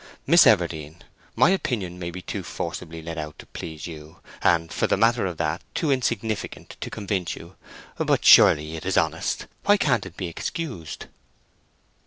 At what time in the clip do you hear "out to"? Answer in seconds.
3.19-3.45